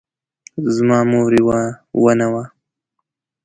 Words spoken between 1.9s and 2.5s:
ونه وه